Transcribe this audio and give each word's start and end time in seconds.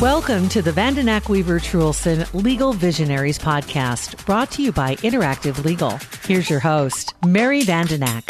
Welcome 0.00 0.48
to 0.50 0.60
the 0.60 0.70
Vandenack 0.70 1.30
Weaver 1.30 1.58
Truhlsen 1.60 2.32
Legal 2.34 2.74
Visionaries 2.74 3.38
podcast, 3.38 4.24
brought 4.26 4.50
to 4.52 4.62
you 4.62 4.70
by 4.70 4.96
Interactive 4.96 5.64
Legal. 5.64 5.98
Here's 6.24 6.50
your 6.50 6.60
host, 6.60 7.14
Mary 7.24 7.62
Vandenack. 7.62 8.24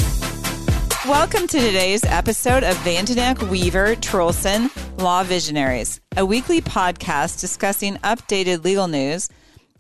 Welcome 1.09 1.49
to 1.49 1.59
today's 1.59 2.05
episode 2.05 2.63
of 2.63 2.77
Vandenack 2.79 3.51
Weaver 3.51 3.97
Truhlsen 3.97 4.71
Law 4.99 5.25
Visionaries, 5.25 6.01
a 6.17 6.25
weekly 6.25 6.61
podcast 6.61 7.41
discussing 7.41 7.97
updated 7.97 8.65
legal 8.65 8.87
news 8.87 9.29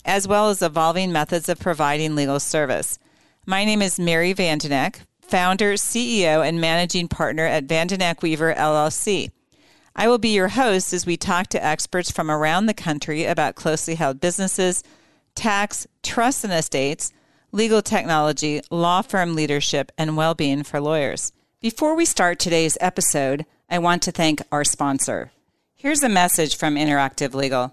as 0.04 0.26
well 0.26 0.50
as 0.50 0.62
evolving 0.62 1.12
methods 1.12 1.48
of 1.48 1.60
providing 1.60 2.16
legal 2.16 2.40
service. 2.40 2.98
My 3.46 3.64
name 3.64 3.82
is 3.82 4.00
Mary 4.00 4.34
Vandenack, 4.34 4.96
founder, 5.22 5.74
CEO, 5.74 6.46
and 6.46 6.60
managing 6.60 7.06
partner 7.06 7.46
at 7.46 7.68
Vandenack 7.68 8.20
Weaver 8.20 8.52
LLC. 8.54 9.30
I 9.96 10.08
will 10.08 10.18
be 10.18 10.30
your 10.30 10.48
host 10.48 10.92
as 10.92 11.06
we 11.06 11.16
talk 11.16 11.46
to 11.48 11.64
experts 11.64 12.10
from 12.10 12.28
around 12.28 12.66
the 12.66 12.74
country 12.74 13.24
about 13.26 13.54
closely 13.54 13.94
held 13.94 14.20
businesses, 14.20 14.82
tax, 15.36 15.86
trusts 16.02 16.42
and 16.42 16.52
estates, 16.52 17.12
legal 17.52 17.80
technology, 17.80 18.60
law 18.70 19.02
firm 19.02 19.36
leadership, 19.36 19.92
and 19.96 20.16
well 20.16 20.34
being 20.34 20.64
for 20.64 20.80
lawyers. 20.80 21.30
Before 21.60 21.94
we 21.94 22.04
start 22.04 22.40
today's 22.40 22.76
episode, 22.80 23.46
I 23.70 23.78
want 23.78 24.02
to 24.02 24.12
thank 24.12 24.42
our 24.50 24.64
sponsor. 24.64 25.30
Here's 25.76 26.02
a 26.02 26.08
message 26.08 26.56
from 26.56 26.74
Interactive 26.74 27.32
Legal. 27.32 27.72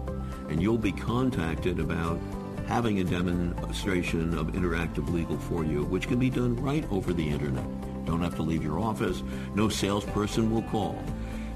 and 0.51 0.61
you'll 0.61 0.77
be 0.77 0.91
contacted 0.91 1.79
about 1.79 2.19
having 2.67 2.99
a 2.99 3.03
demonstration 3.03 4.37
of 4.37 4.47
interactive 4.47 5.09
legal 5.11 5.37
for 5.37 5.63
you, 5.63 5.85
which 5.85 6.07
can 6.07 6.19
be 6.19 6.29
done 6.29 6.55
right 6.57 6.85
over 6.91 7.13
the 7.13 7.27
internet. 7.27 7.65
Don't 8.05 8.21
have 8.21 8.35
to 8.35 8.41
leave 8.41 8.63
your 8.63 8.77
office. 8.77 9.23
No 9.55 9.69
salesperson 9.69 10.51
will 10.51 10.63
call. 10.63 11.01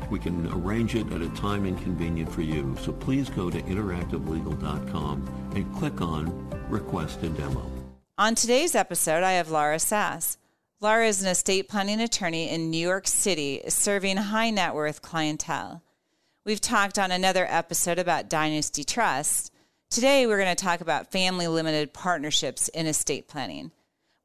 We 0.09 0.19
can 0.19 0.47
arrange 0.53 0.95
it 0.95 1.11
at 1.11 1.21
a 1.21 1.29
time 1.29 1.65
inconvenient 1.65 2.31
for 2.31 2.41
you. 2.41 2.75
So 2.81 2.93
please 2.93 3.29
go 3.29 3.49
to 3.49 3.61
interactivelegal.com 3.61 5.51
and 5.55 5.75
click 5.75 6.01
on 6.01 6.49
Request 6.69 7.23
a 7.23 7.29
Demo. 7.29 7.69
On 8.17 8.33
today's 8.33 8.75
episode, 8.75 9.23
I 9.23 9.33
have 9.33 9.49
Laura 9.49 9.79
Sass. 9.79 10.37
Laura 10.79 11.07
is 11.07 11.21
an 11.21 11.27
estate 11.27 11.67
planning 11.67 11.99
attorney 11.99 12.49
in 12.49 12.69
New 12.69 12.77
York 12.77 13.07
City 13.07 13.61
serving 13.67 14.17
high 14.17 14.51
net 14.51 14.73
worth 14.73 15.01
clientele. 15.01 15.81
We've 16.45 16.61
talked 16.61 16.99
on 16.99 17.09
another 17.09 17.47
episode 17.49 17.97
about 17.97 18.29
Dynasty 18.29 18.83
Trust. 18.83 19.51
Today, 19.89 20.27
we're 20.27 20.37
going 20.37 20.55
to 20.55 20.63
talk 20.63 20.79
about 20.79 21.11
family 21.11 21.47
limited 21.47 21.91
partnerships 21.91 22.67
in 22.67 22.85
estate 22.85 23.27
planning. 23.27 23.71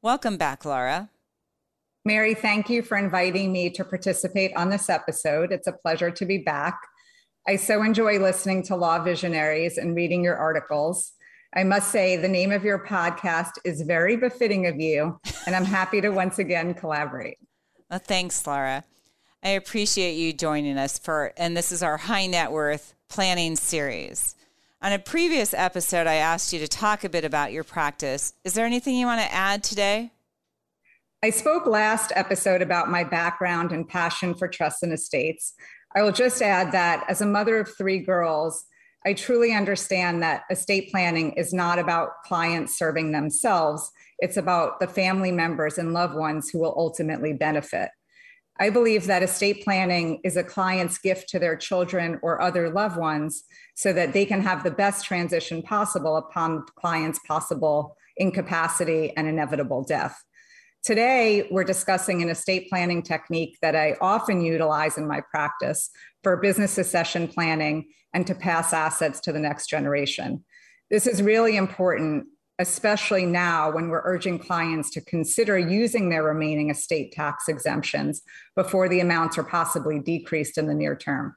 Welcome 0.03 0.37
back, 0.37 0.63
Laura. 0.63 1.09
Mary, 2.05 2.35
thank 2.35 2.69
you 2.69 2.83
for 2.83 2.95
inviting 2.95 3.51
me 3.51 3.71
to 3.71 3.83
participate 3.83 4.55
on 4.55 4.69
this 4.69 4.87
episode. 4.87 5.51
It's 5.51 5.65
a 5.65 5.71
pleasure 5.71 6.11
to 6.11 6.25
be 6.27 6.37
back. 6.37 6.79
I 7.47 7.55
so 7.55 7.81
enjoy 7.81 8.19
listening 8.19 8.61
to 8.65 8.75
Law 8.75 9.03
Visionaries 9.03 9.79
and 9.79 9.95
reading 9.95 10.23
your 10.23 10.37
articles. 10.37 11.13
I 11.55 11.63
must 11.63 11.89
say, 11.91 12.17
the 12.17 12.27
name 12.27 12.51
of 12.51 12.63
your 12.63 12.85
podcast 12.85 13.53
is 13.65 13.81
very 13.81 14.15
befitting 14.15 14.67
of 14.67 14.79
you, 14.79 15.19
and 15.47 15.55
I'm 15.55 15.65
happy 15.65 16.01
to 16.01 16.09
once 16.09 16.37
again 16.37 16.75
collaborate. 16.75 17.39
Well, 17.89 17.97
thanks, 17.97 18.45
Laura. 18.45 18.83
I 19.43 19.49
appreciate 19.49 20.13
you 20.13 20.33
joining 20.33 20.77
us 20.77 20.99
for, 20.99 21.33
and 21.35 21.57
this 21.57 21.71
is 21.71 21.81
our 21.81 21.97
high 21.97 22.27
net 22.27 22.51
worth 22.51 22.93
planning 23.09 23.55
series. 23.55 24.35
On 24.83 24.91
a 24.91 24.99
previous 24.99 25.53
episode, 25.55 26.05
I 26.05 26.15
asked 26.15 26.53
you 26.53 26.59
to 26.59 26.67
talk 26.67 27.03
a 27.03 27.09
bit 27.09 27.25
about 27.25 27.51
your 27.51 27.63
practice. 27.63 28.33
Is 28.43 28.53
there 28.53 28.67
anything 28.67 28.95
you 28.95 29.07
want 29.07 29.21
to 29.21 29.33
add 29.33 29.63
today? 29.63 30.11
I 31.23 31.31
spoke 31.31 31.65
last 31.65 32.11
episode 32.15 32.61
about 32.61 32.89
my 32.89 33.03
background 33.03 33.71
and 33.71 33.87
passion 33.87 34.35
for 34.35 34.47
trust 34.47 34.83
and 34.83 34.93
estates. 34.93 35.53
I 35.95 36.03
will 36.03 36.11
just 36.11 36.41
add 36.43 36.71
that 36.73 37.03
as 37.09 37.21
a 37.21 37.25
mother 37.25 37.59
of 37.59 37.75
three 37.75 37.99
girls, 37.99 38.65
I 39.07 39.13
truly 39.13 39.53
understand 39.53 40.21
that 40.21 40.43
estate 40.51 40.91
planning 40.91 41.31
is 41.33 41.51
not 41.51 41.79
about 41.79 42.21
clients 42.25 42.77
serving 42.77 43.11
themselves. 43.11 43.91
It's 44.19 44.37
about 44.37 44.79
the 44.79 44.87
family 44.87 45.31
members 45.31 45.79
and 45.79 45.93
loved 45.93 46.15
ones 46.15 46.49
who 46.49 46.59
will 46.59 46.75
ultimately 46.77 47.33
benefit. 47.33 47.89
I 48.61 48.69
believe 48.69 49.07
that 49.07 49.23
estate 49.23 49.63
planning 49.63 50.19
is 50.23 50.37
a 50.37 50.43
client's 50.43 50.99
gift 50.99 51.29
to 51.29 51.39
their 51.39 51.55
children 51.55 52.19
or 52.21 52.39
other 52.39 52.69
loved 52.69 52.95
ones 52.95 53.43
so 53.73 53.91
that 53.91 54.13
they 54.13 54.23
can 54.23 54.39
have 54.41 54.63
the 54.63 54.69
best 54.69 55.03
transition 55.03 55.63
possible 55.63 56.15
upon 56.15 56.57
the 56.57 56.71
client's 56.75 57.17
possible 57.27 57.97
incapacity 58.17 59.17
and 59.17 59.27
inevitable 59.27 59.83
death. 59.83 60.23
Today, 60.83 61.47
we're 61.49 61.63
discussing 61.63 62.21
an 62.21 62.29
estate 62.29 62.69
planning 62.69 63.01
technique 63.01 63.57
that 63.63 63.75
I 63.75 63.97
often 63.99 64.41
utilize 64.41 64.95
in 64.95 65.07
my 65.07 65.21
practice 65.31 65.89
for 66.21 66.37
business 66.37 66.71
succession 66.71 67.27
planning 67.27 67.89
and 68.13 68.27
to 68.27 68.35
pass 68.35 68.73
assets 68.73 69.19
to 69.21 69.31
the 69.31 69.39
next 69.39 69.71
generation. 69.71 70.43
This 70.91 71.07
is 71.07 71.23
really 71.23 71.57
important 71.57 72.27
especially 72.61 73.25
now 73.25 73.71
when 73.71 73.89
we're 73.89 74.03
urging 74.05 74.39
clients 74.39 74.89
to 74.91 75.01
consider 75.01 75.57
using 75.57 76.09
their 76.09 76.23
remaining 76.23 76.69
estate 76.69 77.11
tax 77.11 77.47
exemptions 77.47 78.21
before 78.55 78.87
the 78.87 78.99
amounts 78.99 79.37
are 79.37 79.43
possibly 79.43 79.99
decreased 79.99 80.57
in 80.57 80.67
the 80.67 80.73
near 80.73 80.95
term. 80.95 81.35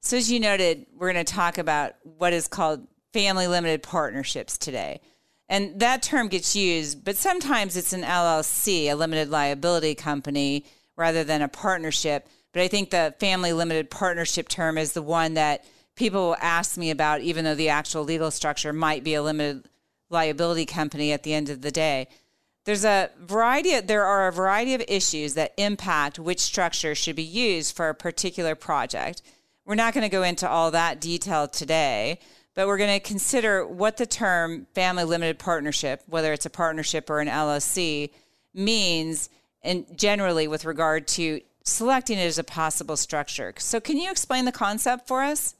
So, 0.00 0.16
as 0.16 0.30
you 0.30 0.40
noted, 0.40 0.86
we're 0.94 1.12
going 1.12 1.24
to 1.24 1.32
talk 1.32 1.58
about 1.58 1.94
what 2.02 2.32
is 2.32 2.48
called 2.48 2.86
family 3.12 3.46
limited 3.46 3.82
partnerships 3.82 4.58
today. 4.58 5.00
And 5.48 5.78
that 5.80 6.02
term 6.02 6.28
gets 6.28 6.56
used, 6.56 7.04
but 7.04 7.16
sometimes 7.16 7.76
it's 7.76 7.92
an 7.92 8.02
LLC, 8.02 8.86
a 8.86 8.94
limited 8.94 9.28
liability 9.28 9.94
company, 9.94 10.64
rather 10.96 11.24
than 11.24 11.42
a 11.42 11.48
partnership. 11.48 12.28
But 12.52 12.62
I 12.62 12.68
think 12.68 12.90
the 12.90 13.14
family 13.20 13.52
limited 13.52 13.90
partnership 13.90 14.48
term 14.48 14.76
is 14.76 14.92
the 14.92 15.02
one 15.02 15.34
that 15.34 15.64
people 15.94 16.28
will 16.28 16.36
ask 16.40 16.76
me 16.76 16.90
about, 16.90 17.20
even 17.20 17.44
though 17.44 17.54
the 17.54 17.68
actual 17.68 18.02
legal 18.02 18.30
structure 18.30 18.72
might 18.72 19.04
be 19.04 19.14
a 19.14 19.22
limited 19.22 19.68
liability 20.12 20.66
company 20.66 21.12
at 21.12 21.22
the 21.22 21.34
end 21.34 21.48
of 21.48 21.62
the 21.62 21.70
day. 21.70 22.08
There's 22.64 22.84
a 22.84 23.10
variety 23.20 23.74
of, 23.74 23.88
there 23.88 24.04
are 24.04 24.28
a 24.28 24.32
variety 24.32 24.74
of 24.74 24.84
issues 24.86 25.34
that 25.34 25.52
impact 25.56 26.18
which 26.18 26.38
structure 26.38 26.94
should 26.94 27.16
be 27.16 27.22
used 27.22 27.74
for 27.74 27.88
a 27.88 27.94
particular 27.94 28.54
project. 28.54 29.22
We're 29.64 29.74
not 29.74 29.94
going 29.94 30.02
to 30.02 30.08
go 30.08 30.22
into 30.22 30.48
all 30.48 30.70
that 30.70 31.00
detail 31.00 31.48
today, 31.48 32.20
but 32.54 32.66
we're 32.66 32.78
going 32.78 33.00
to 33.00 33.06
consider 33.06 33.66
what 33.66 33.96
the 33.96 34.06
term 34.06 34.66
family 34.74 35.04
limited 35.04 35.38
partnership, 35.38 36.02
whether 36.06 36.32
it's 36.32 36.46
a 36.46 36.50
partnership 36.50 37.10
or 37.10 37.20
an 37.20 37.28
LLC, 37.28 38.10
means 38.54 39.28
and 39.62 39.86
generally 39.96 40.46
with 40.46 40.64
regard 40.64 41.06
to 41.06 41.40
selecting 41.64 42.18
it 42.18 42.26
as 42.26 42.38
a 42.38 42.44
possible 42.44 42.96
structure. 42.96 43.54
So 43.58 43.80
can 43.80 43.96
you 43.96 44.10
explain 44.10 44.44
the 44.44 44.52
concept 44.52 45.08
for 45.08 45.22
us? 45.22 45.54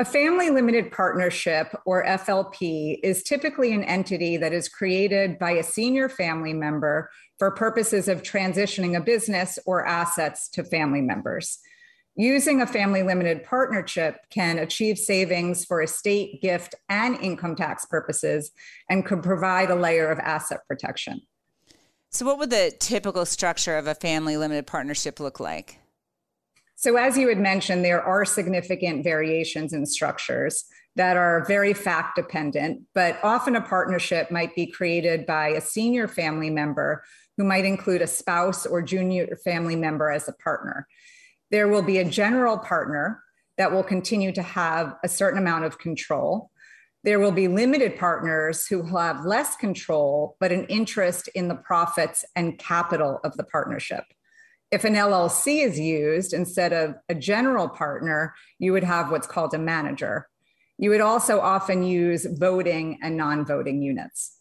A 0.00 0.04
family 0.04 0.48
limited 0.48 0.92
partnership, 0.92 1.74
or 1.84 2.04
FLP, 2.04 3.00
is 3.02 3.24
typically 3.24 3.72
an 3.72 3.82
entity 3.82 4.36
that 4.36 4.52
is 4.52 4.68
created 4.68 5.40
by 5.40 5.50
a 5.50 5.62
senior 5.64 6.08
family 6.08 6.52
member 6.52 7.10
for 7.36 7.50
purposes 7.50 8.06
of 8.06 8.22
transitioning 8.22 8.96
a 8.96 9.00
business 9.00 9.58
or 9.66 9.84
assets 9.84 10.48
to 10.50 10.62
family 10.62 11.00
members. 11.00 11.58
Using 12.14 12.62
a 12.62 12.66
family 12.66 13.02
limited 13.02 13.42
partnership 13.42 14.18
can 14.30 14.58
achieve 14.58 14.98
savings 14.98 15.64
for 15.64 15.82
estate, 15.82 16.40
gift, 16.40 16.76
and 16.88 17.16
income 17.16 17.56
tax 17.56 17.84
purposes 17.84 18.52
and 18.88 19.04
could 19.04 19.24
provide 19.24 19.68
a 19.68 19.74
layer 19.74 20.08
of 20.12 20.20
asset 20.20 20.60
protection. 20.68 21.22
So, 22.10 22.24
what 22.24 22.38
would 22.38 22.50
the 22.50 22.72
typical 22.78 23.26
structure 23.26 23.76
of 23.76 23.88
a 23.88 23.96
family 23.96 24.36
limited 24.36 24.68
partnership 24.68 25.18
look 25.18 25.40
like? 25.40 25.80
So, 26.80 26.96
as 26.96 27.18
you 27.18 27.28
had 27.28 27.40
mentioned, 27.40 27.84
there 27.84 28.00
are 28.00 28.24
significant 28.24 29.02
variations 29.02 29.72
in 29.72 29.84
structures 29.84 30.62
that 30.94 31.16
are 31.16 31.44
very 31.44 31.74
fact 31.74 32.14
dependent, 32.14 32.82
but 32.94 33.18
often 33.24 33.56
a 33.56 33.60
partnership 33.60 34.30
might 34.30 34.54
be 34.54 34.64
created 34.64 35.26
by 35.26 35.48
a 35.48 35.60
senior 35.60 36.06
family 36.06 36.50
member 36.50 37.02
who 37.36 37.42
might 37.42 37.64
include 37.64 38.00
a 38.00 38.06
spouse 38.06 38.64
or 38.64 38.80
junior 38.80 39.36
family 39.44 39.74
member 39.74 40.08
as 40.08 40.28
a 40.28 40.32
partner. 40.34 40.86
There 41.50 41.66
will 41.66 41.82
be 41.82 41.98
a 41.98 42.08
general 42.08 42.58
partner 42.58 43.24
that 43.56 43.72
will 43.72 43.82
continue 43.82 44.30
to 44.30 44.42
have 44.42 44.94
a 45.02 45.08
certain 45.08 45.40
amount 45.40 45.64
of 45.64 45.80
control. 45.80 46.52
There 47.02 47.18
will 47.18 47.32
be 47.32 47.48
limited 47.48 47.98
partners 47.98 48.68
who 48.68 48.82
will 48.84 49.00
have 49.00 49.24
less 49.24 49.56
control, 49.56 50.36
but 50.38 50.52
an 50.52 50.64
interest 50.66 51.26
in 51.34 51.48
the 51.48 51.56
profits 51.56 52.24
and 52.36 52.56
capital 52.56 53.18
of 53.24 53.36
the 53.36 53.42
partnership. 53.42 54.04
If 54.70 54.84
an 54.84 54.94
LLC 54.94 55.64
is 55.64 55.78
used 55.78 56.32
instead 56.32 56.72
of 56.72 56.94
a 57.08 57.14
general 57.14 57.68
partner, 57.68 58.34
you 58.58 58.72
would 58.72 58.84
have 58.84 59.10
what's 59.10 59.26
called 59.26 59.54
a 59.54 59.58
manager. 59.58 60.28
You 60.76 60.90
would 60.90 61.00
also 61.00 61.40
often 61.40 61.82
use 61.82 62.26
voting 62.26 62.98
and 63.02 63.16
non 63.16 63.44
voting 63.44 63.82
units. 63.82 64.38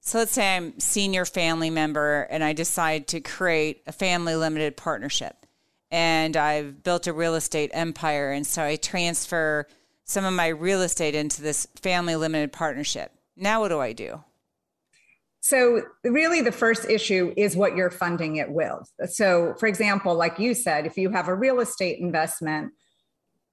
So 0.00 0.18
let's 0.18 0.32
say 0.32 0.56
I'm 0.56 0.78
senior 0.80 1.24
family 1.24 1.68
member 1.68 2.22
and 2.30 2.42
I 2.42 2.52
decide 2.52 3.06
to 3.08 3.20
create 3.20 3.82
a 3.86 3.92
family 3.92 4.34
limited 4.34 4.76
partnership 4.76 5.46
and 5.90 6.36
I've 6.36 6.82
built 6.82 7.06
a 7.06 7.12
real 7.12 7.34
estate 7.34 7.70
empire 7.74 8.32
and 8.32 8.46
so 8.46 8.64
I 8.64 8.76
transfer 8.76 9.66
some 10.04 10.24
of 10.24 10.32
my 10.32 10.48
real 10.48 10.80
estate 10.82 11.14
into 11.14 11.42
this 11.42 11.66
family 11.82 12.16
limited 12.16 12.52
partnership. 12.52 13.12
Now 13.36 13.60
what 13.60 13.68
do 13.68 13.78
I 13.80 13.92
do? 13.92 14.24
So, 15.42 15.82
really, 16.04 16.42
the 16.42 16.52
first 16.52 16.84
issue 16.84 17.32
is 17.34 17.56
what 17.56 17.74
you're 17.74 17.90
funding 17.90 18.36
it 18.36 18.50
with. 18.50 18.92
So, 19.10 19.54
for 19.58 19.66
example, 19.66 20.14
like 20.14 20.38
you 20.38 20.52
said, 20.52 20.84
if 20.84 20.98
you 20.98 21.10
have 21.10 21.28
a 21.28 21.34
real 21.34 21.60
estate 21.60 21.98
investment 21.98 22.72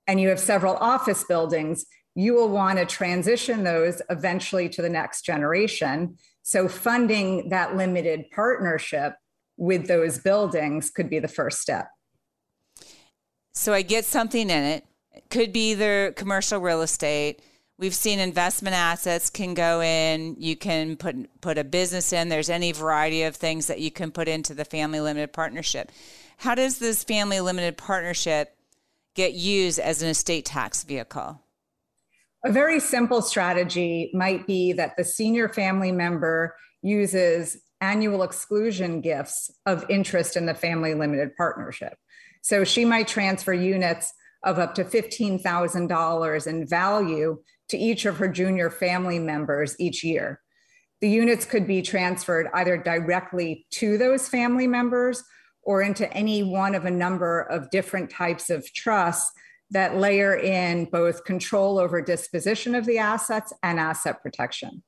and 0.05 0.19
you 0.19 0.27
have 0.27 0.39
several 0.39 0.75
office 0.75 1.23
buildings, 1.23 1.85
you 2.13 2.33
will 2.33 2.49
want 2.49 2.77
to 2.77 2.85
transition 2.85 3.63
those 3.63 4.01
eventually 4.09 4.67
to 4.69 4.81
the 4.81 4.89
next 4.89 5.21
generation. 5.21 6.17
So, 6.43 6.67
funding 6.67 7.49
that 7.49 7.77
limited 7.77 8.25
partnership 8.35 9.13
with 9.55 9.87
those 9.87 10.19
buildings 10.19 10.91
could 10.91 11.09
be 11.09 11.19
the 11.19 11.29
first 11.29 11.61
step. 11.61 11.87
So, 13.53 13.71
I 13.73 13.81
get 13.81 14.03
something 14.03 14.49
in 14.49 14.63
it, 14.63 14.85
it 15.13 15.29
could 15.29 15.53
be 15.53 15.73
the 15.73 16.13
commercial 16.17 16.59
real 16.59 16.81
estate 16.81 17.41
We've 17.79 17.93
seen 17.93 18.17
investment 18.19 18.75
assets 18.75 19.29
can 19.29 19.53
go 19.53 19.81
in. 19.81 20.35
You 20.39 20.55
can 20.55 20.97
put 20.97 21.41
put 21.41 21.59
a 21.59 21.63
business 21.63 22.11
in. 22.11 22.29
There's 22.29 22.49
any 22.49 22.71
variety 22.71 23.21
of 23.23 23.35
things 23.35 23.67
that 23.67 23.79
you 23.79 23.91
can 23.91 24.11
put 24.11 24.27
into 24.27 24.55
the 24.55 24.65
family 24.65 24.99
limited 24.99 25.31
partnership. 25.31 25.91
How 26.37 26.55
does 26.55 26.79
this 26.79 27.03
family 27.03 27.39
limited 27.39 27.77
partnership 27.77 28.55
get 29.13 29.33
used 29.33 29.77
as 29.77 30.01
an 30.01 30.09
estate 30.09 30.45
tax 30.45 30.83
vehicle? 30.83 31.39
A 32.43 32.51
very 32.51 32.79
simple 32.79 33.21
strategy 33.21 34.09
might 34.13 34.47
be 34.47 34.73
that 34.73 34.97
the 34.97 35.03
senior 35.03 35.47
family 35.47 35.91
member 35.91 36.55
uses 36.81 37.57
annual 37.81 38.23
exclusion 38.23 39.01
gifts 39.01 39.51
of 39.67 39.85
interest 39.87 40.35
in 40.35 40.47
the 40.47 40.55
family 40.55 40.95
limited 40.95 41.35
partnership. 41.35 41.95
So 42.41 42.63
she 42.63 42.85
might 42.85 43.07
transfer 43.07 43.53
units 43.53 44.13
of 44.43 44.57
up 44.57 44.73
to 44.75 44.83
$15,000 44.83 46.47
in 46.47 46.67
value 46.67 47.37
to 47.69 47.77
each 47.77 48.05
of 48.05 48.17
her 48.17 48.27
junior 48.27 48.69
family 48.69 49.19
members 49.19 49.75
each 49.79 50.03
year. 50.03 50.41
The 51.01 51.09
units 51.09 51.45
could 51.45 51.67
be 51.67 51.81
transferred 51.81 52.47
either 52.53 52.77
directly 52.77 53.67
to 53.71 53.97
those 53.97 54.27
family 54.27 54.67
members 54.67 55.23
or 55.61 55.81
into 55.81 56.11
any 56.13 56.43
one 56.43 56.73
of 56.75 56.85
a 56.85 56.91
number 56.91 57.41
of 57.41 57.69
different 57.69 58.09
types 58.09 58.49
of 58.49 58.71
trusts 58.73 59.31
that 59.69 59.97
layer 59.97 60.35
in 60.35 60.85
both 60.85 61.25
control 61.25 61.77
over 61.77 62.01
disposition 62.01 62.73
of 62.73 62.85
the 62.85 62.97
assets 62.97 63.51
and 63.63 63.79
asset 63.79 64.21
protection. 64.23 64.81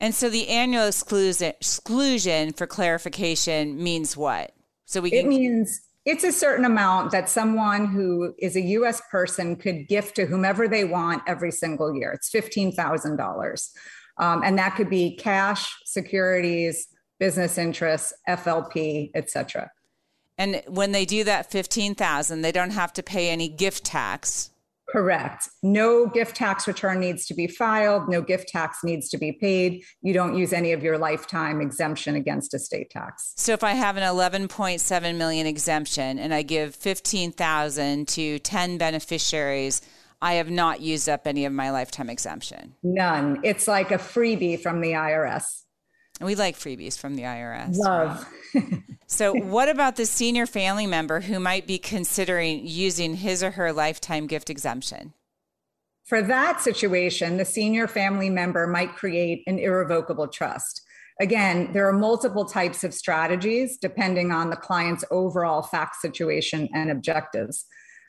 And 0.00 0.14
so 0.14 0.30
the 0.30 0.48
annual 0.48 0.86
exclusion, 0.86 1.48
exclusion 1.48 2.52
for 2.52 2.68
clarification 2.68 3.82
means 3.82 4.16
what? 4.16 4.52
So 4.86 5.00
we 5.00 5.10
can- 5.10 5.26
It 5.26 5.26
means 5.26 5.80
it's 6.04 6.24
a 6.24 6.32
certain 6.32 6.64
amount 6.64 7.10
that 7.10 7.28
someone 7.28 7.86
who 7.86 8.34
is 8.38 8.56
a 8.56 8.60
US 8.60 9.02
person 9.10 9.56
could 9.56 9.88
gift 9.88 10.16
to 10.16 10.26
whomever 10.26 10.66
they 10.68 10.84
want 10.84 11.22
every 11.26 11.50
single 11.50 11.94
year. 11.94 12.12
It's 12.12 12.30
$15,000. 12.30 13.70
Um, 14.18 14.42
and 14.44 14.58
that 14.58 14.74
could 14.74 14.90
be 14.90 15.16
cash, 15.16 15.74
securities, 15.84 16.88
business 17.18 17.58
interests, 17.58 18.12
FLP, 18.28 19.10
etc. 19.14 19.70
And 20.36 20.62
when 20.66 20.92
they 20.92 21.04
do 21.04 21.24
that 21.24 21.50
15,000, 21.50 22.42
they 22.42 22.52
don't 22.52 22.70
have 22.70 22.92
to 22.94 23.02
pay 23.02 23.30
any 23.30 23.48
gift 23.48 23.84
tax 23.84 24.50
Correct. 24.90 25.48
No 25.62 26.06
gift 26.06 26.36
tax 26.36 26.66
return 26.66 27.00
needs 27.00 27.26
to 27.26 27.34
be 27.34 27.46
filed. 27.46 28.08
No 28.08 28.22
gift 28.22 28.48
tax 28.48 28.78
needs 28.82 29.08
to 29.10 29.18
be 29.18 29.32
paid. 29.32 29.84
You 30.00 30.14
don't 30.14 30.34
use 30.34 30.52
any 30.52 30.72
of 30.72 30.82
your 30.82 30.96
lifetime 30.96 31.60
exemption 31.60 32.14
against 32.14 32.54
estate 32.54 32.88
tax. 32.90 33.34
So 33.36 33.52
if 33.52 33.62
I 33.62 33.72
have 33.72 33.98
an 33.98 34.02
11.7 34.02 35.16
million 35.16 35.46
exemption 35.46 36.18
and 36.18 36.32
I 36.32 36.42
give 36.42 36.74
15,000 36.74 38.08
to 38.08 38.38
10 38.38 38.78
beneficiaries, 38.78 39.82
I 40.20 40.34
have 40.34 40.50
not 40.50 40.80
used 40.80 41.08
up 41.08 41.26
any 41.26 41.44
of 41.44 41.52
my 41.52 41.70
lifetime 41.70 42.10
exemption. 42.10 42.74
None. 42.82 43.40
It's 43.44 43.68
like 43.68 43.90
a 43.90 43.98
freebie 43.98 44.60
from 44.60 44.80
the 44.80 44.92
IRS. 44.92 45.64
And 46.20 46.26
we 46.26 46.34
like 46.34 46.56
freebies 46.56 46.98
from 46.98 47.14
the 47.14 47.22
IRS. 47.22 47.76
Love. 47.76 48.26
so, 49.06 49.32
what 49.32 49.68
about 49.68 49.96
the 49.96 50.06
senior 50.06 50.46
family 50.46 50.86
member 50.86 51.20
who 51.20 51.38
might 51.38 51.66
be 51.66 51.78
considering 51.78 52.66
using 52.66 53.14
his 53.14 53.42
or 53.42 53.52
her 53.52 53.72
lifetime 53.72 54.26
gift 54.26 54.50
exemption? 54.50 55.12
For 56.04 56.22
that 56.22 56.60
situation, 56.60 57.36
the 57.36 57.44
senior 57.44 57.86
family 57.86 58.30
member 58.30 58.66
might 58.66 58.96
create 58.96 59.42
an 59.46 59.58
irrevocable 59.58 60.26
trust. 60.26 60.82
Again, 61.20 61.72
there 61.72 61.86
are 61.88 61.92
multiple 61.92 62.44
types 62.44 62.82
of 62.82 62.94
strategies 62.94 63.76
depending 63.76 64.32
on 64.32 64.50
the 64.50 64.56
client's 64.56 65.04
overall 65.10 65.62
fact 65.62 65.96
situation 65.96 66.68
and 66.72 66.90
objectives. 66.90 67.66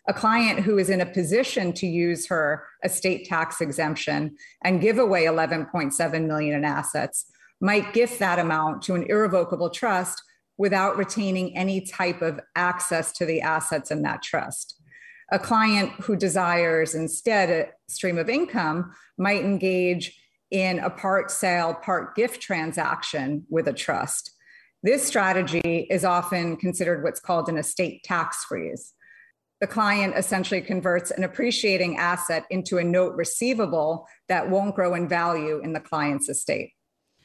A 0.07 0.13
client 0.13 0.61
who 0.61 0.77
is 0.77 0.89
in 0.89 1.01
a 1.01 1.05
position 1.05 1.73
to 1.73 1.87
use 1.87 2.27
her 2.27 2.65
estate 2.83 3.25
tax 3.25 3.61
exemption 3.61 4.35
and 4.63 4.81
give 4.81 4.97
away 4.97 5.25
11.7 5.25 6.25
million 6.25 6.55
in 6.55 6.65
assets 6.65 7.25
might 7.61 7.93
gift 7.93 8.19
that 8.19 8.39
amount 8.39 8.81
to 8.83 8.95
an 8.95 9.03
irrevocable 9.03 9.69
trust 9.69 10.21
without 10.57 10.97
retaining 10.97 11.55
any 11.55 11.81
type 11.81 12.21
of 12.21 12.39
access 12.55 13.11
to 13.13 13.25
the 13.25 13.41
assets 13.41 13.91
in 13.91 14.01
that 14.01 14.21
trust. 14.21 14.75
A 15.31 15.39
client 15.39 15.91
who 16.01 16.15
desires 16.15 16.95
instead 16.95 17.49
a 17.49 17.91
stream 17.91 18.17
of 18.17 18.29
income 18.29 18.91
might 19.17 19.43
engage 19.43 20.19
in 20.51 20.79
a 20.79 20.89
part 20.89 21.29
sale, 21.29 21.75
part 21.75 22.15
gift 22.15 22.41
transaction 22.41 23.45
with 23.49 23.67
a 23.67 23.73
trust. 23.73 24.31
This 24.81 25.05
strategy 25.05 25.87
is 25.89 26.03
often 26.03 26.57
considered 26.57 27.03
what's 27.03 27.19
called 27.19 27.49
an 27.49 27.57
estate 27.57 28.03
tax 28.03 28.43
freeze. 28.45 28.93
The 29.61 29.67
client 29.67 30.15
essentially 30.15 30.61
converts 30.61 31.11
an 31.11 31.23
appreciating 31.23 31.97
asset 31.97 32.45
into 32.49 32.77
a 32.77 32.83
note 32.83 33.15
receivable 33.15 34.07
that 34.29 34.49
won't 34.49 34.73
grow 34.73 34.93
in 34.93 35.07
value 35.07 35.59
in 35.61 35.73
the 35.73 35.81
client's 35.81 36.29
estate. 36.29 36.71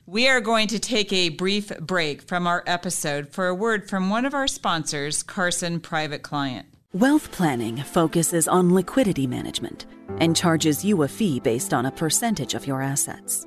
We 0.07 0.29
are 0.29 0.43
going 0.43 0.69
to 0.69 0.79
take 0.79 1.15
a 1.15 1.31
brief 1.31 1.73
break 1.79 2.21
from 2.21 2.47
our 2.47 2.63
episode 2.67 3.31
for 3.31 3.47
a 3.47 3.55
word 3.55 3.89
from 3.89 4.11
one 4.11 4.27
of 4.27 4.35
our 4.35 4.47
sponsors, 4.47 5.23
Carson 5.23 5.81
Private 5.81 6.23
Client. 6.23 6.67
Wealth 6.93 7.33
planning 7.33 7.79
focuses 7.79 8.47
on 8.47 8.75
liquidity 8.75 9.27
management 9.27 9.87
and 10.19 10.37
charges 10.37 10.85
you 10.85 11.05
a 11.05 11.09
fee 11.09 11.41
based 11.41 11.73
on 11.73 11.87
a 11.87 11.91
percentage 11.91 12.53
of 12.53 12.67
your 12.67 12.83
assets. 12.83 13.47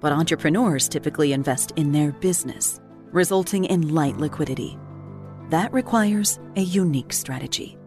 But 0.00 0.10
entrepreneurs 0.10 0.88
typically 0.88 1.32
invest 1.32 1.70
in 1.76 1.92
their 1.92 2.10
business, 2.10 2.80
resulting 3.12 3.66
in 3.66 3.94
light 3.94 4.16
liquidity. 4.16 4.76
That 5.50 5.72
requires 5.72 6.40
a 6.56 6.62
unique 6.62 7.12
strategy. 7.12 7.78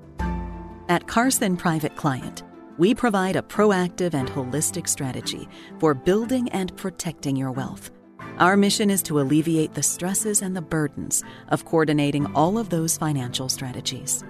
At 0.88 1.05
Carson 1.05 1.57
Private 1.57 1.98
Client, 1.98 2.43
we 2.77 2.95
provide 2.95 3.36
a 3.36 3.41
proactive 3.41 4.13
and 4.13 4.29
holistic 4.29 4.88
strategy 4.88 5.50
for 5.79 5.93
building 5.93 6.48
and 6.50 6.75
protecting 6.77 7.36
your 7.36 7.51
wealth 7.51 7.91
our 8.38 8.58
mission 8.58 8.89
is 8.89 9.01
to 9.03 9.20
alleviate 9.20 9.74
the 9.74 9.84
stresses 9.84 10.41
and 10.41 10.55
the 10.55 10.62
burdens 10.62 11.24
of 11.50 11.65
coordinating 11.65 12.25
all 12.36 12.58
of 12.58 12.70
those 12.70 12.98
financial 12.98 13.50
strategies. 13.50 14.24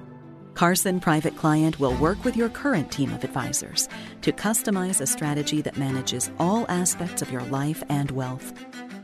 Carson 0.53 1.01
Private 1.01 1.35
Client 1.35 1.79
will 1.79 1.95
work 1.97 2.23
with 2.23 2.37
your 2.37 2.47
current 2.47 2.91
team 2.91 3.11
of 3.13 3.23
advisors 3.23 3.89
to 4.21 4.31
customize 4.31 5.01
a 5.01 5.05
strategy 5.05 5.61
that 5.61 5.77
manages 5.77 6.31
all 6.39 6.65
aspects 6.69 7.21
of 7.21 7.31
your 7.31 7.43
life 7.43 7.83
and 7.89 8.09
wealth, 8.11 8.53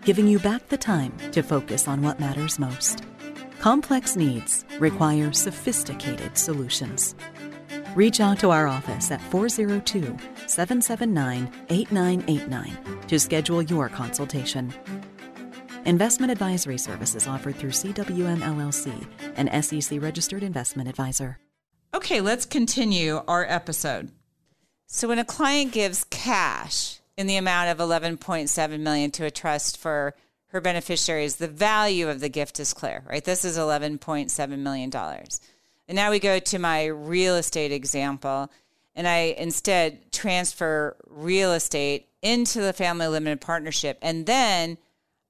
giving 0.06 0.28
you 0.28 0.40
back 0.40 0.70
the 0.70 0.78
time 0.78 1.12
to 1.32 1.42
focus 1.42 1.88
on 1.88 2.02
what 2.02 2.20
matters 2.20 2.58
most. 2.58 3.04
Complex 3.60 4.16
needs 4.16 4.66
require 4.80 5.34
sophisticated 5.34 6.38
solutions. 6.38 7.16
Reach 7.96 8.22
out 8.22 8.40
to 8.40 8.52
our 8.52 8.68
office 8.68 9.12
at 9.12 9.22
402 9.22 10.18
779 10.48 11.52
8989 11.70 12.78
to 13.08 13.20
schedule 13.20 13.62
your 13.62 13.90
consultation. 13.90 14.74
Investment 15.84 16.32
advisory 16.32 16.78
services 16.78 17.28
offered 17.28 17.58
through 17.58 17.72
CWM 17.72 18.40
LLC, 18.40 19.06
an 19.36 19.62
SEC 19.62 20.02
registered 20.02 20.42
investment 20.42 20.88
advisor. 20.88 21.38
Okay, 21.94 22.22
let's 22.22 22.46
continue 22.46 23.24
our 23.28 23.46
episode. 23.50 24.12
So 24.88 25.10
when 25.10 25.20
a 25.20 25.26
client 25.26 25.74
gives 25.74 26.06
cash 26.06 27.02
in 27.18 27.28
the 27.28 27.36
amount 27.36 27.72
of 27.72 27.86
11.7 27.86 28.80
million 28.80 29.12
to 29.12 29.26
a 29.26 29.32
trust 29.32 29.78
for 29.78 30.16
her 30.48 30.62
beneficiaries, 30.62 31.36
the 31.36 31.50
value 31.50 32.08
of 32.08 32.22
the 32.22 32.30
gift 32.30 32.58
is 32.58 32.74
clear, 32.74 33.04
right? 33.10 33.26
This 33.26 33.44
is 33.44 33.58
11.7 33.58 34.60
million 34.60 34.90
dollars. 34.90 35.42
And 35.92 35.98
now 35.98 36.10
we 36.10 36.20
go 36.20 36.40
to 36.40 36.58
my 36.58 36.86
real 36.86 37.36
estate 37.36 37.74
example 37.74 38.50
and 38.96 39.06
I 39.06 39.36
instead 39.38 40.14
transfer 40.14 40.96
real 41.06 41.52
estate 41.52 42.08
into 42.22 42.62
the 42.62 42.72
family 42.72 43.08
limited 43.08 43.42
partnership. 43.42 43.98
And 44.02 44.26
then 44.26 44.78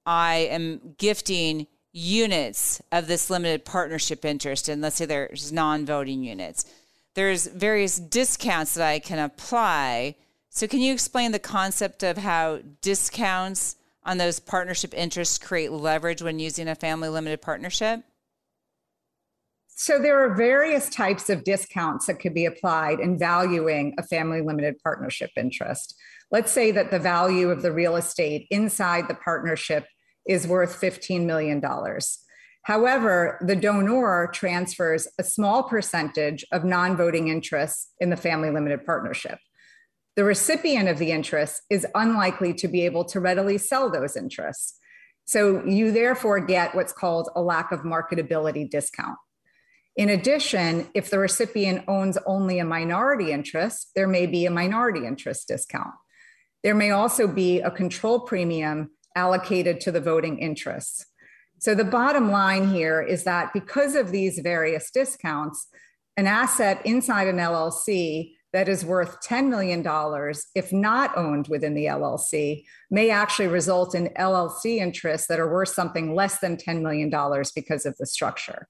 I 0.06 0.46
am 0.52 0.94
gifting 0.98 1.66
units 1.90 2.80
of 2.92 3.08
this 3.08 3.28
limited 3.28 3.64
partnership 3.64 4.24
interest, 4.24 4.68
and 4.68 4.80
let's 4.80 4.94
say 4.94 5.04
there's 5.04 5.50
non 5.50 5.84
voting 5.84 6.22
units, 6.22 6.64
there's 7.14 7.48
various 7.48 7.98
discounts 7.98 8.74
that 8.74 8.86
I 8.86 9.00
can 9.00 9.18
apply. 9.18 10.14
So, 10.48 10.68
can 10.68 10.78
you 10.78 10.92
explain 10.92 11.32
the 11.32 11.40
concept 11.40 12.04
of 12.04 12.18
how 12.18 12.60
discounts 12.82 13.74
on 14.04 14.18
those 14.18 14.38
partnership 14.38 14.94
interests 14.94 15.38
create 15.38 15.72
leverage 15.72 16.22
when 16.22 16.38
using 16.38 16.68
a 16.68 16.76
family 16.76 17.08
limited 17.08 17.42
partnership? 17.42 18.04
So, 19.74 19.98
there 19.98 20.24
are 20.24 20.34
various 20.34 20.88
types 20.88 21.30
of 21.30 21.44
discounts 21.44 22.06
that 22.06 22.20
could 22.20 22.34
be 22.34 22.44
applied 22.44 23.00
in 23.00 23.18
valuing 23.18 23.94
a 23.98 24.02
family 24.02 24.40
limited 24.40 24.76
partnership 24.82 25.30
interest. 25.36 25.94
Let's 26.30 26.52
say 26.52 26.70
that 26.72 26.90
the 26.90 26.98
value 26.98 27.50
of 27.50 27.62
the 27.62 27.72
real 27.72 27.96
estate 27.96 28.46
inside 28.50 29.08
the 29.08 29.14
partnership 29.14 29.86
is 30.26 30.46
worth 30.46 30.80
$15 30.80 31.26
million. 31.26 31.62
However, 32.62 33.38
the 33.44 33.56
donor 33.56 34.30
transfers 34.32 35.08
a 35.18 35.24
small 35.24 35.64
percentage 35.64 36.44
of 36.52 36.64
non 36.64 36.96
voting 36.96 37.28
interests 37.28 37.92
in 38.00 38.10
the 38.10 38.16
family 38.16 38.50
limited 38.50 38.84
partnership. 38.86 39.38
The 40.14 40.24
recipient 40.24 40.88
of 40.88 40.98
the 40.98 41.10
interest 41.10 41.62
is 41.70 41.86
unlikely 41.94 42.54
to 42.54 42.68
be 42.68 42.84
able 42.84 43.04
to 43.06 43.20
readily 43.20 43.58
sell 43.58 43.90
those 43.90 44.16
interests. 44.16 44.78
So 45.24 45.64
you 45.64 45.90
therefore 45.90 46.40
get 46.40 46.74
what's 46.74 46.92
called 46.92 47.30
a 47.34 47.42
lack 47.42 47.72
of 47.72 47.80
marketability 47.80 48.68
discount. 48.68 49.16
In 49.96 50.08
addition, 50.08 50.88
if 50.94 51.10
the 51.10 51.18
recipient 51.18 51.84
owns 51.86 52.16
only 52.26 52.58
a 52.58 52.64
minority 52.64 53.30
interest, 53.30 53.90
there 53.94 54.08
may 54.08 54.26
be 54.26 54.46
a 54.46 54.50
minority 54.50 55.06
interest 55.06 55.48
discount. 55.48 55.94
There 56.62 56.74
may 56.74 56.90
also 56.90 57.28
be 57.28 57.60
a 57.60 57.70
control 57.70 58.20
premium 58.20 58.90
allocated 59.14 59.80
to 59.80 59.92
the 59.92 60.00
voting 60.00 60.38
interests. 60.38 61.06
So 61.58 61.74
the 61.74 61.84
bottom 61.84 62.30
line 62.30 62.70
here 62.70 63.02
is 63.02 63.24
that 63.24 63.52
because 63.52 63.94
of 63.94 64.10
these 64.10 64.38
various 64.38 64.90
discounts, 64.90 65.68
an 66.16 66.26
asset 66.26 66.84
inside 66.84 67.28
an 67.28 67.36
LLC 67.36 68.32
that 68.52 68.68
is 68.68 68.84
worth 68.84 69.20
$10 69.20 69.48
million, 69.48 69.82
if 70.54 70.72
not 70.72 71.16
owned 71.16 71.48
within 71.48 71.74
the 71.74 71.86
LLC, 71.86 72.64
may 72.90 73.10
actually 73.10 73.48
result 73.48 73.94
in 73.94 74.08
LLC 74.18 74.78
interests 74.78 75.26
that 75.28 75.40
are 75.40 75.50
worth 75.50 75.70
something 75.70 76.14
less 76.14 76.38
than 76.38 76.56
$10 76.56 76.82
million 76.82 77.10
because 77.54 77.86
of 77.86 77.96
the 77.98 78.06
structure. 78.06 78.68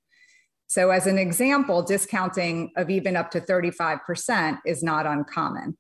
So, 0.72 0.88
as 0.88 1.06
an 1.06 1.18
example, 1.18 1.82
discounting 1.82 2.72
of 2.78 2.88
even 2.88 3.14
up 3.14 3.30
to 3.32 3.42
35% 3.42 4.58
is 4.64 4.82
not 4.82 5.04
uncommon. 5.04 5.76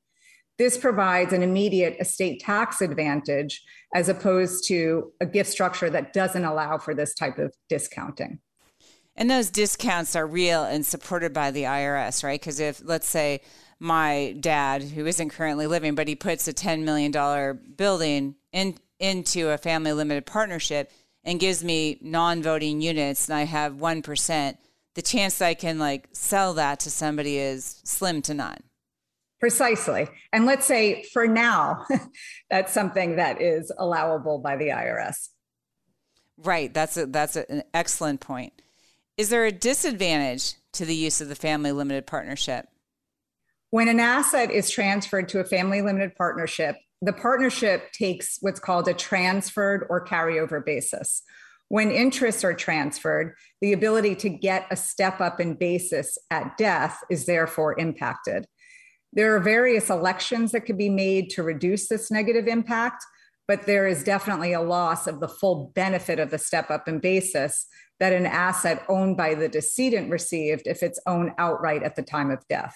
This 0.58 0.76
provides 0.76 1.32
an 1.32 1.42
immediate 1.42 1.96
estate 1.98 2.40
tax 2.40 2.82
advantage 2.82 3.62
as 3.94 4.10
opposed 4.10 4.68
to 4.68 5.10
a 5.18 5.24
gift 5.24 5.48
structure 5.48 5.88
that 5.88 6.12
doesn't 6.12 6.44
allow 6.44 6.76
for 6.76 6.94
this 6.94 7.14
type 7.14 7.38
of 7.38 7.54
discounting. 7.70 8.40
And 9.16 9.30
those 9.30 9.48
discounts 9.48 10.14
are 10.14 10.26
real 10.26 10.62
and 10.62 10.84
supported 10.84 11.32
by 11.32 11.52
the 11.52 11.62
IRS, 11.62 12.22
right? 12.22 12.38
Because 12.38 12.60
if, 12.60 12.82
let's 12.84 13.08
say, 13.08 13.40
my 13.78 14.36
dad, 14.40 14.82
who 14.82 15.06
isn't 15.06 15.30
currently 15.30 15.66
living, 15.66 15.94
but 15.94 16.06
he 16.06 16.16
puts 16.16 16.46
a 16.48 16.52
$10 16.52 16.84
million 16.84 17.58
building 17.78 18.34
in, 18.52 18.76
into 18.98 19.48
a 19.48 19.56
family 19.56 19.94
limited 19.94 20.26
partnership 20.26 20.92
and 21.24 21.40
gives 21.40 21.64
me 21.64 21.96
non 22.02 22.42
voting 22.42 22.82
units, 22.82 23.30
and 23.30 23.38
I 23.38 23.44
have 23.44 23.76
1%, 23.76 24.56
the 24.94 25.02
chance 25.02 25.38
that 25.38 25.46
I 25.46 25.54
can 25.54 25.78
like 25.78 26.08
sell 26.12 26.54
that 26.54 26.80
to 26.80 26.90
somebody 26.90 27.38
is 27.38 27.80
slim 27.84 28.22
to 28.22 28.34
none. 28.34 28.62
Precisely. 29.40 30.08
And 30.32 30.46
let's 30.46 30.66
say 30.66 31.02
for 31.12 31.26
now, 31.26 31.84
that's 32.50 32.72
something 32.72 33.16
that 33.16 33.42
is 33.42 33.72
allowable 33.76 34.38
by 34.38 34.56
the 34.56 34.68
IRS. 34.68 35.30
Right. 36.38 36.72
That's 36.72 36.96
a, 36.96 37.06
that's 37.06 37.36
a, 37.36 37.50
an 37.50 37.62
excellent 37.74 38.20
point. 38.20 38.52
Is 39.16 39.30
there 39.30 39.44
a 39.44 39.52
disadvantage 39.52 40.54
to 40.74 40.84
the 40.84 40.94
use 40.94 41.20
of 41.20 41.28
the 41.28 41.34
family 41.34 41.72
limited 41.72 42.06
partnership? 42.06 42.66
When 43.70 43.88
an 43.88 44.00
asset 44.00 44.50
is 44.50 44.70
transferred 44.70 45.28
to 45.30 45.40
a 45.40 45.44
family 45.44 45.82
limited 45.82 46.14
partnership, 46.14 46.76
the 47.00 47.12
partnership 47.12 47.90
takes 47.92 48.38
what's 48.40 48.60
called 48.60 48.86
a 48.86 48.94
transferred 48.94 49.86
or 49.90 50.06
carryover 50.06 50.64
basis. 50.64 51.22
When 51.72 51.90
interests 51.90 52.44
are 52.44 52.52
transferred, 52.52 53.34
the 53.62 53.72
ability 53.72 54.14
to 54.16 54.28
get 54.28 54.66
a 54.70 54.76
step 54.76 55.22
up 55.22 55.40
in 55.40 55.54
basis 55.54 56.18
at 56.30 56.58
death 56.58 57.02
is 57.08 57.24
therefore 57.24 57.80
impacted. 57.80 58.46
There 59.14 59.34
are 59.34 59.40
various 59.40 59.88
elections 59.88 60.52
that 60.52 60.66
could 60.66 60.76
be 60.76 60.90
made 60.90 61.30
to 61.30 61.42
reduce 61.42 61.88
this 61.88 62.10
negative 62.10 62.46
impact, 62.46 63.02
but 63.48 63.62
there 63.64 63.86
is 63.86 64.04
definitely 64.04 64.52
a 64.52 64.60
loss 64.60 65.06
of 65.06 65.20
the 65.20 65.28
full 65.28 65.72
benefit 65.74 66.18
of 66.18 66.30
the 66.30 66.36
step 66.36 66.70
up 66.70 66.88
in 66.88 66.98
basis 66.98 67.66
that 68.00 68.12
an 68.12 68.26
asset 68.26 68.84
owned 68.90 69.16
by 69.16 69.34
the 69.34 69.48
decedent 69.48 70.10
received 70.10 70.66
if 70.66 70.82
it's 70.82 71.00
owned 71.06 71.32
outright 71.38 71.82
at 71.82 71.96
the 71.96 72.02
time 72.02 72.30
of 72.30 72.46
death. 72.48 72.74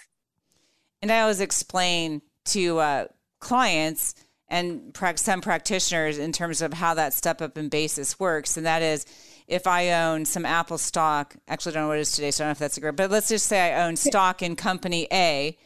And 1.03 1.13
I 1.13 1.21
always 1.21 1.43
explain 1.43 2.23
to 2.47 2.79
uh, 2.79 3.05
clients 3.41 4.15
and 4.49 4.97
some 5.17 5.41
practitioners 5.41 6.19
in 6.19 6.33
terms 6.33 6.63
of 6.63 6.75
how 6.75 6.95
that 6.95 7.13
step 7.13 7.43
up 7.43 7.59
in 7.59 7.69
basis 7.69 8.19
works. 8.21 8.57
And 8.57 8.67
that 8.67 8.83
is 8.83 9.05
if 9.49 9.67
I 9.67 9.91
own 9.93 10.25
some 10.25 10.45
Apple 10.45 10.79
stock, 10.79 11.37
actually, 11.49 11.73
I 11.73 11.75
don't 11.75 11.85
know 11.85 11.89
what 11.89 11.99
it 11.99 12.03
is 12.03 12.13
today, 12.13 12.31
so 12.31 12.45
I 12.45 12.47
don't 12.47 12.49
know 12.51 12.53
if 12.53 12.59
that's 12.59 12.77
a 12.77 12.81
great, 12.81 12.97
but 12.97 13.11
let's 13.11 13.29
just 13.29 13.47
say 13.47 13.73
I 13.73 13.87
own 13.87 13.97
stock 13.97 14.43
in 14.43 14.57
company 14.57 15.09
A 15.13 15.57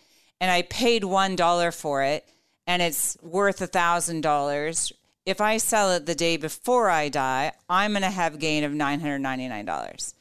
and 0.40 0.50
I 0.50 0.62
paid 0.62 1.02
$1 1.02 1.74
for 1.74 2.02
it 2.02 2.28
and 2.66 2.80
it's 2.80 3.16
worth 3.22 3.58
$1,000, 3.58 4.92
if 5.26 5.40
I 5.40 5.58
sell 5.58 5.92
it 5.92 6.06
the 6.06 6.14
day 6.14 6.36
before 6.36 6.88
I 6.88 7.08
die, 7.08 7.52
I'm 7.68 7.92
going 7.92 8.02
to 8.02 8.10
have 8.10 8.38
gain 8.38 8.64
of 8.64 8.72
$999. 8.72 10.14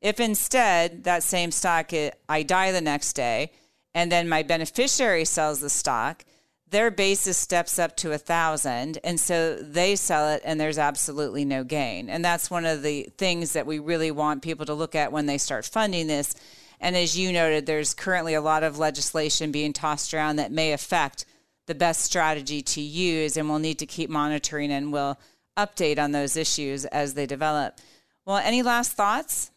If 0.00 0.20
instead 0.20 1.04
that 1.04 1.22
same 1.22 1.50
stock, 1.50 1.90
I 2.28 2.42
die 2.42 2.72
the 2.72 2.80
next 2.80 3.14
day 3.14 3.52
and 3.94 4.12
then 4.12 4.28
my 4.28 4.42
beneficiary 4.42 5.24
sells 5.24 5.60
the 5.60 5.70
stock, 5.70 6.24
their 6.68 6.90
basis 6.90 7.38
steps 7.38 7.78
up 7.78 7.96
to 7.96 8.12
a 8.12 8.18
thousand 8.18 8.98
and 9.04 9.20
so 9.20 9.54
they 9.56 9.94
sell 9.94 10.28
it 10.28 10.42
and 10.44 10.60
there's 10.60 10.78
absolutely 10.78 11.44
no 11.44 11.62
gain 11.62 12.10
and 12.10 12.24
that's 12.24 12.50
one 12.50 12.66
of 12.66 12.82
the 12.82 13.04
things 13.16 13.52
that 13.52 13.66
we 13.66 13.78
really 13.78 14.10
want 14.10 14.42
people 14.42 14.66
to 14.66 14.74
look 14.74 14.94
at 14.94 15.12
when 15.12 15.26
they 15.26 15.38
start 15.38 15.64
funding 15.64 16.06
this 16.06 16.34
and 16.80 16.96
as 16.96 17.18
you 17.18 17.32
noted, 17.32 17.66
there's 17.66 17.94
currently 17.94 18.34
a 18.34 18.40
lot 18.40 18.62
of 18.62 18.78
legislation 18.78 19.50
being 19.50 19.72
tossed 19.72 20.12
around 20.12 20.36
that 20.36 20.52
may 20.52 20.72
affect 20.72 21.24
the 21.66 21.74
best 21.74 22.02
strategy 22.02 22.62
to 22.62 22.80
use, 22.80 23.36
and 23.36 23.48
we'll 23.48 23.58
need 23.58 23.78
to 23.78 23.86
keep 23.86 24.10
monitoring 24.10 24.70
and 24.70 24.92
we'll 24.92 25.18
update 25.56 25.98
on 25.98 26.12
those 26.12 26.36
issues 26.36 26.84
as 26.86 27.14
they 27.14 27.26
develop. 27.26 27.80
Well, 28.24 28.36
any 28.36 28.62
last 28.62 28.92
thoughts? 28.92 29.50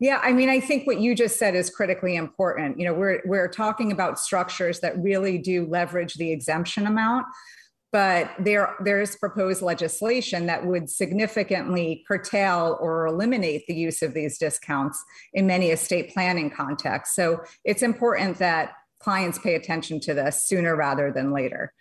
Yeah, 0.00 0.20
I 0.22 0.32
mean, 0.32 0.48
I 0.48 0.60
think 0.60 0.86
what 0.86 1.00
you 1.00 1.14
just 1.14 1.38
said 1.38 1.56
is 1.56 1.70
critically 1.70 2.14
important. 2.14 2.78
You 2.78 2.86
know, 2.86 2.94
we're 2.94 3.20
we're 3.24 3.48
talking 3.48 3.90
about 3.90 4.18
structures 4.18 4.80
that 4.80 4.96
really 5.02 5.38
do 5.38 5.66
leverage 5.66 6.14
the 6.14 6.30
exemption 6.30 6.86
amount, 6.86 7.26
but 7.90 8.30
there 8.38 8.76
there's 8.84 9.16
proposed 9.16 9.60
legislation 9.60 10.46
that 10.46 10.64
would 10.64 10.88
significantly 10.88 12.04
curtail 12.06 12.78
or 12.80 13.06
eliminate 13.06 13.66
the 13.66 13.74
use 13.74 14.00
of 14.00 14.14
these 14.14 14.38
discounts 14.38 15.02
in 15.32 15.48
many 15.48 15.70
estate 15.70 16.12
planning 16.14 16.50
contexts. 16.50 17.16
So 17.16 17.40
it's 17.64 17.82
important 17.82 18.38
that 18.38 18.74
clients 19.00 19.38
pay 19.38 19.56
attention 19.56 19.98
to 20.00 20.14
this 20.14 20.46
sooner 20.46 20.76
rather 20.76 21.10
than 21.10 21.32
later. 21.32 21.72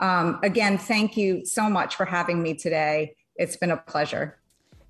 Um, 0.00 0.40
again 0.42 0.78
thank 0.78 1.16
you 1.16 1.44
so 1.44 1.70
much 1.70 1.94
for 1.94 2.06
having 2.06 2.42
me 2.42 2.54
today. 2.54 3.14
It's 3.36 3.56
been 3.56 3.70
a 3.70 3.76
pleasure. 3.76 4.38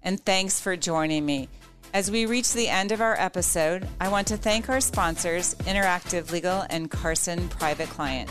And 0.02 0.18
thanks 0.18 0.60
for 0.60 0.76
joining 0.76 1.26
me 1.26 1.48
as 1.92 2.10
we 2.10 2.26
reach 2.26 2.52
the 2.52 2.68
end 2.68 2.92
of 2.92 3.00
our 3.00 3.18
episode, 3.18 3.86
I 4.00 4.08
want 4.08 4.28
to 4.28 4.36
thank 4.36 4.68
our 4.68 4.80
sponsors, 4.80 5.54
Interactive 5.60 6.30
Legal 6.30 6.64
and 6.70 6.90
Carson 6.90 7.48
Private 7.48 7.88
Client. 7.88 8.30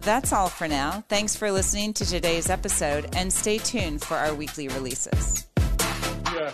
That's 0.00 0.32
all 0.32 0.48
for 0.48 0.68
now. 0.68 1.04
Thanks 1.08 1.36
for 1.36 1.50
listening 1.50 1.92
to 1.94 2.06
today's 2.06 2.50
episode 2.50 3.14
and 3.14 3.32
stay 3.32 3.58
tuned 3.58 4.02
for 4.02 4.16
our 4.16 4.34
weekly 4.34 4.68
releases. 4.68 5.46
Yeah. 6.34 6.52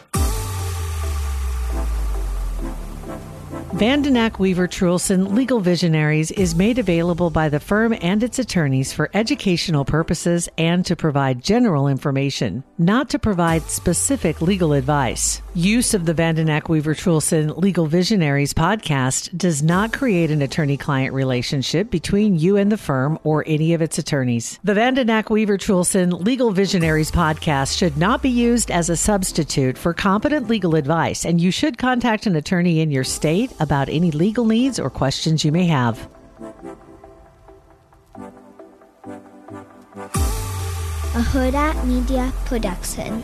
Vandenack 3.74 4.38
Weaver 4.38 4.68
Truhlsen 4.68 5.34
Legal 5.34 5.60
Visionaries 5.60 6.30
is 6.30 6.54
made 6.54 6.78
available 6.78 7.30
by 7.30 7.48
the 7.48 7.58
firm 7.58 7.94
and 8.00 8.22
its 8.22 8.38
attorneys 8.38 8.92
for 8.92 9.10
educational 9.14 9.84
purposes 9.84 10.48
and 10.56 10.86
to 10.86 10.94
provide 10.94 11.42
general 11.42 11.88
information, 11.88 12.62
not 12.78 13.10
to 13.10 13.18
provide 13.18 13.62
specific 13.62 14.40
legal 14.40 14.72
advice. 14.72 15.42
Use 15.56 15.94
of 15.94 16.04
the 16.04 16.14
Vandenack 16.14 16.68
Weaver 16.68 16.96
Truhlsen 16.96 17.56
Legal 17.56 17.86
Visionaries 17.86 18.52
podcast 18.52 19.38
does 19.38 19.62
not 19.62 19.92
create 19.92 20.32
an 20.32 20.42
attorney 20.42 20.76
client 20.76 21.14
relationship 21.14 21.92
between 21.92 22.36
you 22.36 22.56
and 22.56 22.72
the 22.72 22.76
firm 22.76 23.20
or 23.22 23.44
any 23.46 23.72
of 23.72 23.80
its 23.80 23.96
attorneys. 23.96 24.58
The 24.64 24.74
Vandenack 24.74 25.30
Weaver 25.30 25.56
Truhlsen 25.56 26.24
Legal 26.24 26.50
Visionaries 26.50 27.12
podcast 27.12 27.78
should 27.78 27.96
not 27.96 28.20
be 28.20 28.30
used 28.30 28.72
as 28.72 28.90
a 28.90 28.96
substitute 28.96 29.78
for 29.78 29.94
competent 29.94 30.48
legal 30.48 30.74
advice, 30.74 31.24
and 31.24 31.40
you 31.40 31.52
should 31.52 31.78
contact 31.78 32.26
an 32.26 32.34
attorney 32.34 32.80
in 32.80 32.90
your 32.90 33.04
state 33.04 33.52
about 33.60 33.88
any 33.88 34.10
legal 34.10 34.46
needs 34.46 34.80
or 34.80 34.90
questions 34.90 35.44
you 35.44 35.52
may 35.52 35.66
have. 35.68 36.08
A 41.14 41.22
Huda 41.22 41.84
Media 41.84 42.32
Production. 42.44 43.22